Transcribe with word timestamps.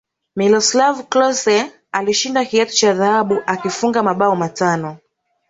miloslav 0.35 1.01
klose 1.09 1.71
alishinda 1.91 2.45
kiatu 2.45 2.73
cha 2.73 2.93
dhahabu 2.93 3.43
akifunga 3.45 4.03
mabao 4.03 4.35
matano 4.35 4.97